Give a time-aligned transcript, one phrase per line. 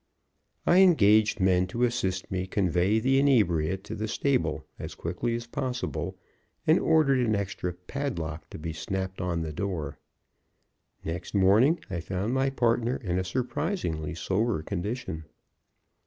[0.65, 5.45] I engaged men to assist me convey the inebriate to the stable as quickly as
[5.45, 6.17] possible,
[6.65, 9.99] and ordered an extra padlock to be snapped on the door.
[11.03, 15.25] Next morning I found my partner in a surprisingly sober condition.